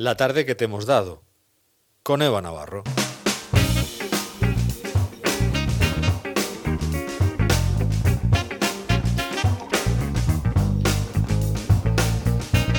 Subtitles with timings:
[0.00, 1.24] La tarde que te hemos dado,
[2.02, 2.84] con Eva Navarro.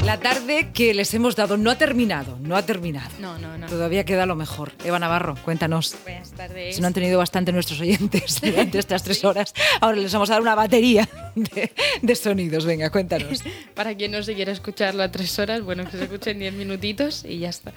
[0.03, 3.11] La tarde que les hemos dado no ha terminado, no ha terminado.
[3.19, 3.67] No, no, no.
[3.67, 4.71] Todavía queda lo mejor.
[4.83, 5.95] Eva Navarro, cuéntanos.
[6.01, 6.75] Buenas tardes.
[6.75, 10.33] Si no han tenido bastante nuestros oyentes durante estas tres horas, ahora les vamos a
[10.33, 11.07] dar una batería
[12.01, 12.65] de, sonidos.
[12.65, 13.43] Venga, cuéntanos.
[13.73, 17.25] Para quien no se quiera escucharlo a tres horas, bueno, que se escuchen diez minutitos
[17.25, 17.73] y ya está.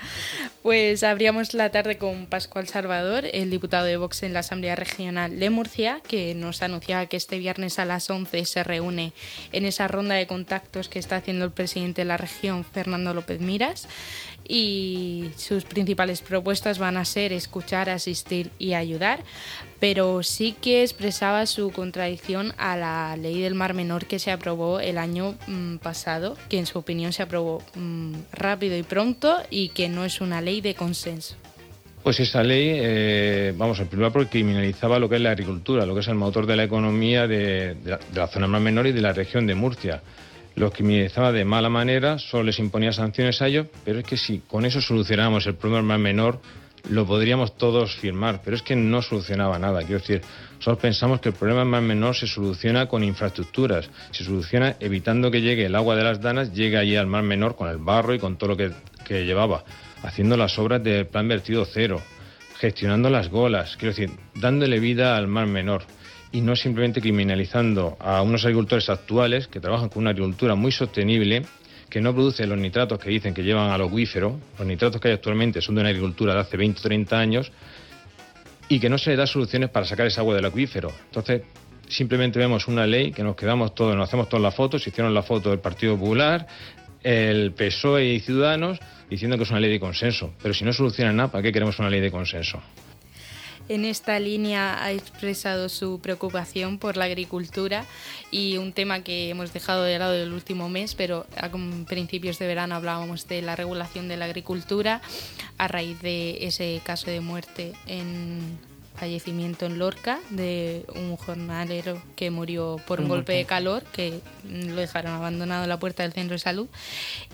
[0.63, 5.39] Pues abríamos la tarde con Pascual Salvador, el diputado de Vox en la Asamblea Regional
[5.39, 9.13] de Murcia, que nos anunciaba que este viernes a las 11 se reúne
[9.53, 13.41] en esa ronda de contactos que está haciendo el presidente de la región, Fernando López
[13.41, 13.89] Miras,
[14.47, 19.23] y sus principales propuestas van a ser escuchar, asistir y ayudar,
[19.81, 24.81] pero sí que expresaba su contradicción a la ley del Mar Menor que se aprobó
[24.81, 29.69] el año mm, pasado, que en su opinión se aprobó mm, rápido y pronto y
[29.69, 31.37] que no es una ley de consenso.
[32.03, 35.95] Pues esa ley, eh, vamos, en primer lugar, criminalizaba lo que es la agricultura, lo
[35.95, 37.77] que es el motor de la economía de,
[38.15, 40.03] la, zona Mar Menor y de la región de Murcia
[40.57, 44.39] los criminalizaba de mala manera, solo les imponía sanciones a ellos, pero es que si
[44.39, 46.41] con eso solucionamos el problema más menor,
[46.91, 49.81] lo podríamos todos firmar, pero es que no solucionaba nada.
[49.81, 50.23] Quiero decir,
[50.57, 55.41] nosotros pensamos que el problema más menor se soluciona con infraestructuras, se soluciona evitando que
[55.41, 58.19] llegue el agua de las danas, llegue allí al mar menor con el barro y
[58.19, 58.71] con todo lo que,
[59.05, 59.65] que llevaba,
[60.03, 62.03] haciendo las obras del plan vertido cero,
[62.59, 65.83] gestionando las golas, quiero decir, dándole vida al mar menor
[66.33, 71.45] y no simplemente criminalizando a unos agricultores actuales que trabajan con una agricultura muy sostenible,
[71.89, 75.15] que no produce los nitratos que dicen que llevan al acuífero, los nitratos que hay
[75.15, 77.53] actualmente son de una agricultura de hace 20 o 30 años,
[78.69, 80.91] y que no se le da soluciones para sacar esa agua del acuífero.
[81.07, 81.43] Entonces,
[81.89, 85.13] simplemente vemos una ley que nos quedamos todos, nos hacemos todas las fotos, se hicieron
[85.13, 86.47] la foto del Partido Popular,
[87.03, 88.79] el PSOE y Ciudadanos,
[89.11, 90.33] diciendo que es una ley de consenso.
[90.43, 92.61] Pero si no soluciona nada, ¿para qué queremos una ley de consenso?
[93.69, 97.87] En esta línea ha expresado su preocupación por la agricultura
[98.31, 101.51] y un tema que hemos dejado de lado el último mes, pero a
[101.87, 105.01] principios de verano hablábamos de la regulación de la agricultura
[105.57, 108.59] a raíz de ese caso de muerte en
[108.97, 114.21] fallecimiento en Lorca de un jornalero que murió por un, un golpe de calor que
[114.45, 116.69] lo dejaron abandonado en la puerta del centro de salud.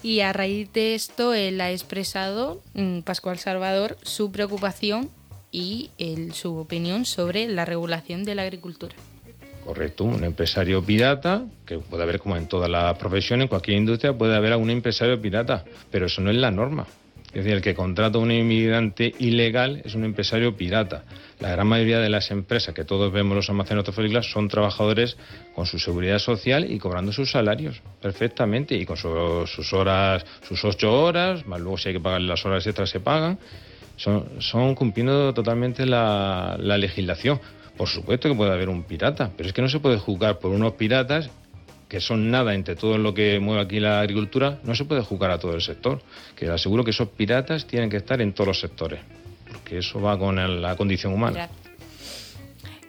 [0.03, 2.63] Y a raíz de esto él ha expresado
[3.05, 5.11] Pascual Salvador su preocupación
[5.53, 8.95] y el, su opinión sobre la regulación de la agricultura.
[9.65, 14.17] Correcto, un empresario pirata, que puede haber como en todas las profesiones, en cualquier industria
[14.17, 16.87] puede haber algún empresario pirata, pero eso no es la norma.
[17.29, 21.05] Es decir, el que contrata a un inmigrante ilegal es un empresario pirata.
[21.39, 25.17] La gran mayoría de las empresas que todos vemos los almacenes hortofrícolas son trabajadores
[25.55, 30.65] con su seguridad social y cobrando sus salarios perfectamente y con su, sus horas, sus
[30.65, 33.39] ocho horas, más luego si hay que pagar las horas extras se pagan
[34.01, 37.39] son, son cumpliendo totalmente la, la, legislación.
[37.77, 40.53] Por supuesto que puede haber un pirata, pero es que no se puede juzgar por
[40.53, 41.29] unos piratas
[41.87, 45.33] que son nada entre todo lo que mueve aquí la agricultura, no se puede juzgar
[45.33, 46.01] a todo el sector.
[46.35, 49.01] Que aseguro que esos piratas tienen que estar en todos los sectores,
[49.51, 51.51] porque eso va con la condición humana.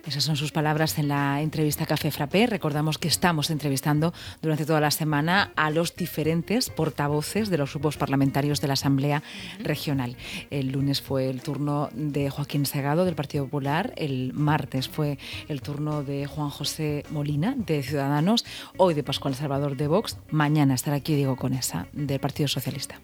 [0.06, 2.48] Esas son sus palabras en la entrevista Café Frappé.
[2.48, 7.98] Recordamos que estamos entrevistando durante toda la semana a los diferentes portavoces de los grupos
[7.98, 9.22] parlamentarios de la Asamblea
[9.60, 10.18] Regional.
[10.50, 15.62] El lunes fue el turno de Joaquín Segado del Partido Popular, el martes fue el
[15.62, 18.44] turno de Juan José Molina de Ciudadanos,
[18.78, 23.00] hoy de Pascual Salvador de Vox, mañana estará aquí Diego Conesa del Partido Socialista.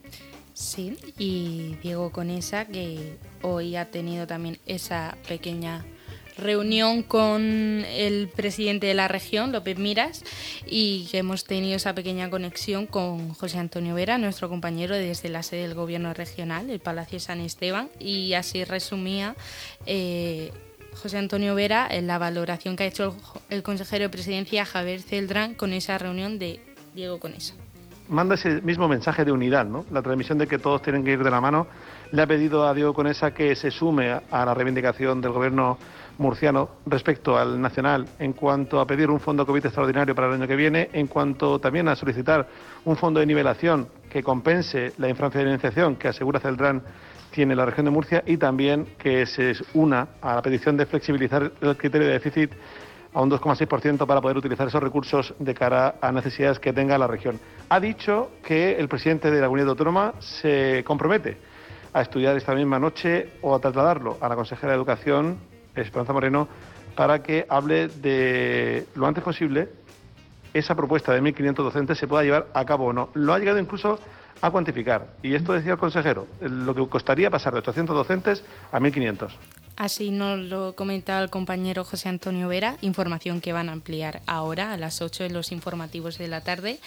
[0.54, 5.86] Sí, y Diego Conesa que hoy ha tenido también esa pequeña
[6.38, 10.24] reunión con el presidente de la región, López Miras,
[10.66, 15.44] y que hemos tenido esa pequeña conexión con José Antonio Vera, nuestro compañero desde la
[15.44, 19.36] sede del Gobierno regional, el Palacio San Esteban, y así resumía.
[19.86, 20.52] Eh,
[20.94, 23.16] José Antonio Vera en la valoración que ha hecho
[23.50, 26.60] el, el consejero de presidencia Javier Celdrán con esa reunión de
[26.96, 27.54] Diego Conesa.
[28.10, 29.86] Manda ese mismo mensaje de unidad, ¿no?
[29.92, 31.68] La transmisión de que todos tienen que ir de la mano.
[32.12, 35.78] Le ha pedido a Diego Conesa que se sume a la reivindicación del gobierno
[36.18, 40.48] murciano respecto al nacional en cuanto a pedir un fondo COVID extraordinario para el año
[40.48, 42.48] que viene, en cuanto también a solicitar
[42.86, 46.82] un fondo de nivelación que compense la infrafinanciación que asegura Celdrán
[47.32, 51.52] tiene la región de Murcia y también que se una a la petición de flexibilizar
[51.60, 52.52] el criterio de déficit
[53.14, 57.08] a un 2,6% para poder utilizar esos recursos de cara a necesidades que tenga la
[57.08, 57.40] región.
[57.70, 61.38] Ha dicho que el presidente de la Comunidad Autónoma se compromete
[61.94, 65.38] a estudiar esta misma noche o a trasladarlo a la consejera de Educación
[65.76, 66.48] Esperanza Moreno,
[66.96, 69.70] para que hable de lo antes posible
[70.54, 73.10] esa propuesta de 1.500 docentes se pueda llevar a cabo o no.
[73.14, 74.00] Lo ha llegado incluso
[74.42, 75.14] a cuantificar.
[75.22, 79.30] Y esto decía el consejero, lo que costaría pasar de 800 docentes a 1.500.
[79.78, 84.74] Así nos lo comentaba el compañero José Antonio Vera, información que van a ampliar ahora
[84.74, 86.80] a las 8 en los informativos de la tarde.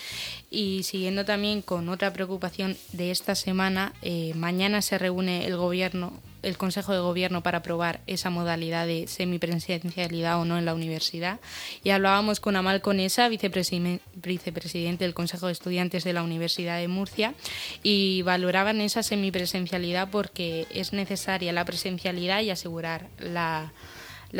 [0.51, 6.13] Y siguiendo también con otra preocupación de esta semana, eh, mañana se reúne el Gobierno
[6.43, 11.41] el Consejo de Gobierno para aprobar esa modalidad de semipresencialidad o no en la universidad.
[11.85, 17.35] Y hablábamos con Amal Conesa, vicepresidente del Consejo de Estudiantes de la Universidad de Murcia,
[17.83, 23.73] y valoraban esa semipresencialidad porque es necesaria la presencialidad y asegurar la,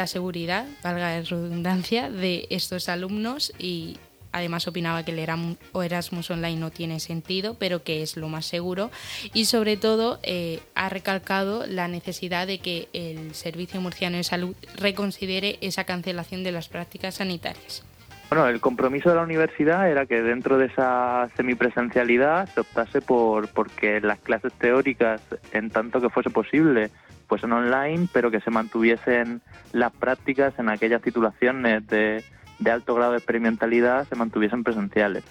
[0.07, 3.99] seguridad, valga la redundancia, de estos alumnos y
[4.33, 8.91] Además opinaba que el Erasmus Online no tiene sentido, pero que es lo más seguro.
[9.35, 14.55] Y sobre todo eh, ha recalcado la necesidad de que el Servicio Murciano de Salud
[14.77, 17.85] reconsidere esa cancelación de las prácticas sanitarias.
[18.31, 23.49] Bueno, el compromiso de la universidad era que dentro de esa semipresencialidad se optase por
[23.49, 26.91] porque las clases teóricas, en tanto que fuese posible,
[27.27, 29.43] fuesen online, pero que se mantuviesen
[29.73, 32.23] las prácticas en aquellas titulaciones de
[32.61, 35.25] de alto grado de experimentalidad se mantuviesen presenciales.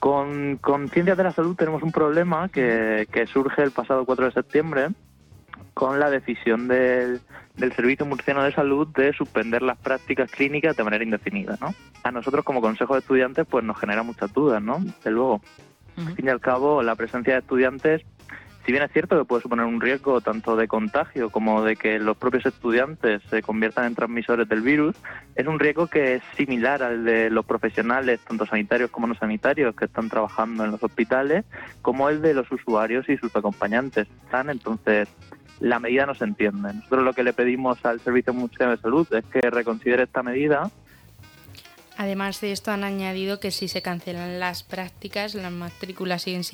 [0.00, 4.32] Con, con Ciencias de la Salud tenemos un problema que, surge el pasado 4 de
[4.32, 4.88] septiembre
[5.74, 7.20] con la decisión del,
[7.56, 11.58] del, Servicio Murciano de Salud de suspender las prácticas clínicas de manera indefinida.
[11.60, 11.74] ¿no?
[12.02, 14.78] A nosotros como Consejo de Estudiantes pues nos genera muchas dudas, ¿no?
[15.04, 15.40] De luego.
[15.96, 18.02] Al fin y al cabo, la presencia de estudiantes
[18.66, 22.00] si bien es cierto que puede suponer un riesgo tanto de contagio como de que
[22.00, 24.96] los propios estudiantes se conviertan en transmisores del virus,
[25.36, 29.76] es un riesgo que es similar al de los profesionales, tanto sanitarios como no sanitarios,
[29.76, 31.44] que están trabajando en los hospitales,
[31.80, 34.08] como el de los usuarios y sus acompañantes.
[34.32, 35.08] Entonces,
[35.60, 36.74] la medida no se entiende.
[36.74, 40.72] Nosotros lo que le pedimos al Servicio Mundial de Salud es que reconsidere esta medida
[41.98, 46.44] Además de esto, han añadido que si se cancelan las prácticas, las matrículas siguen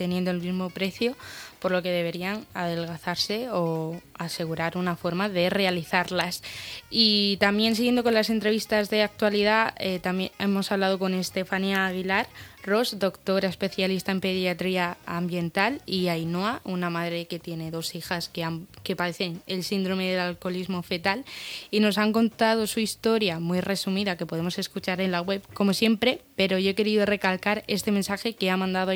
[0.00, 1.14] teniendo el mismo precio,
[1.58, 6.42] por lo que deberían adelgazarse o asegurar una forma de realizarlas.
[6.88, 12.28] Y también siguiendo con las entrevistas de actualidad, eh, también hemos hablado con Estefanía Aguilar,
[12.62, 18.46] Ross, doctora especialista en pediatría ambiental, y Ainhoa, una madre que tiene dos hijas que,
[18.82, 21.24] que padecen el síndrome del alcoholismo fetal,
[21.70, 25.74] y nos han contado su historia muy resumida que podemos escuchar en la web, como
[25.74, 28.90] siempre, pero yo he querido recalcar este mensaje que ha mandado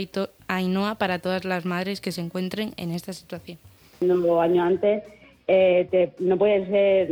[0.49, 3.59] Ainhoa para todas las madres que se encuentren en esta situación.
[4.01, 5.03] Un año antes
[5.47, 7.11] eh, no puedes ser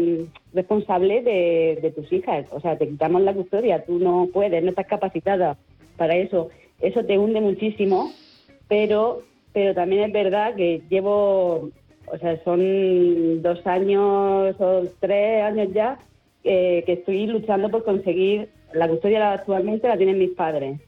[0.55, 4.70] responsable de, de tus hijas, o sea, te quitamos la custodia, tú no puedes, no
[4.70, 5.56] estás capacitada
[5.96, 6.50] para eso.
[6.81, 8.12] Eso te hunde muchísimo,
[8.69, 11.70] pero, pero también es verdad que llevo,
[12.06, 15.99] o sea, son dos años o tres años ya
[16.44, 20.81] eh, que estoy luchando por conseguir la custodia actualmente la tienen mis padres.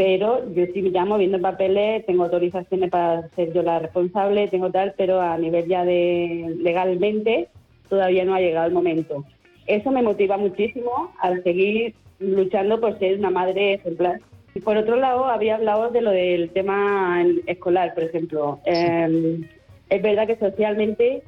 [0.00, 4.94] Pero yo estoy ya moviendo papeles, tengo autorizaciones para ser yo la responsable, tengo tal,
[4.96, 7.48] pero a nivel ya de legalmente
[7.86, 9.26] todavía no ha llegado el momento.
[9.66, 14.22] Eso me motiva muchísimo al seguir luchando por ser una madre ejemplar.
[14.54, 18.58] Y por otro lado, había hablado de lo del tema escolar, por ejemplo.
[18.64, 19.44] Em,
[19.90, 21.22] es verdad que socialmente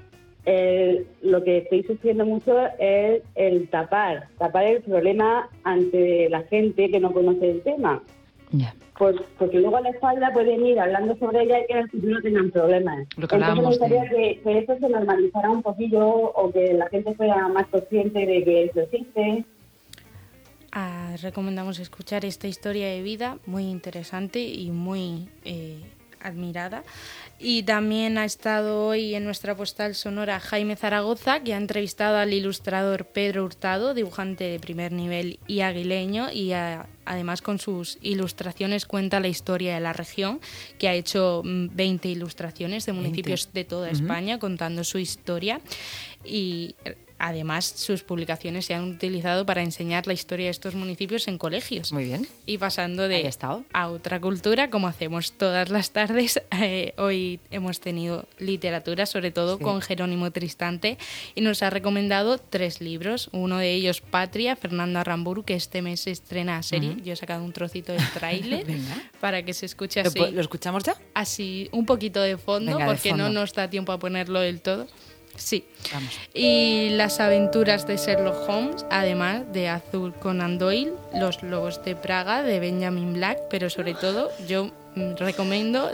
[0.46, 6.90] eh, lo que estoy sufriendo mucho es el tapar, tapar el problema ante la gente
[6.90, 8.02] que no conoce el tema.
[8.98, 11.90] Pues, porque luego a la espalda pueden ir hablando sobre ella y que en el
[11.90, 13.08] futuro tengan problemas.
[13.16, 17.48] Entonces me gustaría que, que, eso se normalizara un poquillo o que la gente fuera
[17.48, 19.44] más consciente de que eso existe.
[20.72, 25.82] Ah, recomendamos escuchar esta historia de vida muy interesante y muy eh,
[26.22, 26.84] admirada.
[27.38, 32.32] Y también ha estado hoy en nuestra postal sonora Jaime Zaragoza, que ha entrevistado al
[32.32, 39.18] ilustrador Pedro Hurtado, dibujante de primer nivel y aguileño, y además con sus ilustraciones cuenta
[39.18, 40.40] la historia de la región,
[40.78, 45.60] que ha hecho 20 mm, ilustraciones de municipios de toda España contando su historia.
[46.24, 46.76] Y
[47.24, 51.92] Además, sus publicaciones se han utilizado para enseñar la historia de estos municipios en colegios.
[51.92, 52.26] Muy bien.
[52.46, 53.22] Y pasando de
[53.72, 59.60] a otra cultura, como hacemos todas las tardes, eh, hoy hemos tenido literatura, sobre todo
[59.60, 60.98] con Jerónimo Tristante,
[61.36, 63.28] y nos ha recomendado tres libros.
[63.30, 66.96] Uno de ellos, Patria, Fernando Arramburu, que este mes estrena a serie.
[67.04, 68.66] Yo he sacado un trocito del tráiler
[69.20, 70.18] para que se escuche así.
[70.18, 70.96] ¿Lo, escuchamos ya?
[71.14, 74.88] Así, un poquito de fondo, porque no nos da tiempo a ponerlo del todo.
[75.36, 75.64] Sí.
[76.34, 82.42] Y las aventuras de Sherlock Holmes, además de Azul Conan Doyle, Los Lobos de Praga
[82.42, 85.90] de Benjamin Black, pero sobre todo yo mm, recomiendo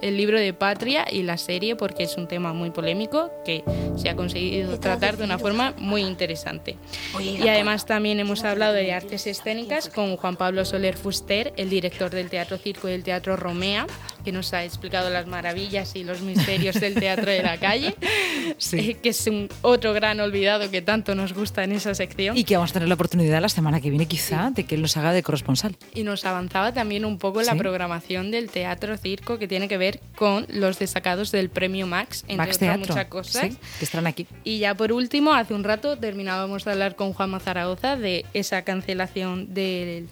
[0.00, 3.64] el libro de Patria y la serie porque es un tema muy polémico que
[3.96, 6.76] se ha conseguido tratar de una forma muy interesante.
[7.20, 12.10] Y además también hemos hablado de artes escénicas con Juan Pablo Soler Fuster, el director
[12.10, 13.86] del Teatro Circo y del Teatro Romea,
[14.26, 17.94] que nos ha explicado las maravillas y los misterios del teatro de la calle,
[18.58, 18.90] Sí.
[18.90, 22.36] eh, que es un otro gran olvidado que tanto nos gusta en esa sección.
[22.36, 24.82] Y que vamos a tener la oportunidad la semana que viene, quizá, de que él
[24.82, 25.76] nos haga de corresponsal.
[25.94, 30.00] Y nos avanzaba también un poco la programación del teatro circo que tiene que ver
[30.16, 32.94] con los destacados del premio Max, entre Max otras Teatro.
[32.94, 33.42] muchas cosas.
[33.52, 34.26] Sí, que estarán aquí.
[34.42, 38.62] Y ya por último, hace un rato terminábamos de hablar con Juanma Zaragoza de esa
[38.62, 40.06] cancelación de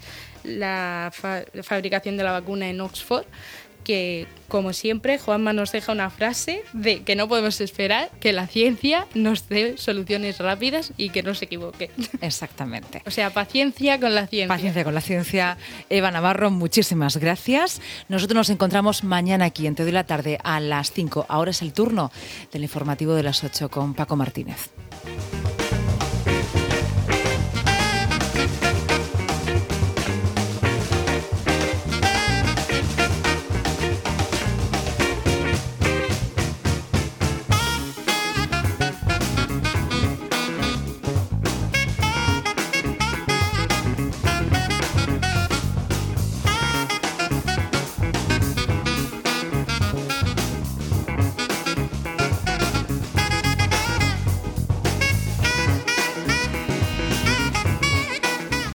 [0.44, 3.24] la fa- fabricación de la vacuna en Oxford,
[3.84, 8.46] que como siempre Juanma nos deja una frase de que no podemos esperar que la
[8.46, 11.90] ciencia nos dé soluciones rápidas y que no se equivoque.
[12.20, 13.02] Exactamente.
[13.06, 14.48] O sea, paciencia con la ciencia.
[14.48, 15.58] Paciencia con la ciencia.
[15.90, 17.80] Eva Navarro, muchísimas gracias.
[18.08, 21.26] Nosotros nos encontramos mañana aquí en Te doy la tarde a las 5.
[21.28, 22.10] Ahora es el turno
[22.52, 24.70] del informativo de las 8 con Paco Martínez.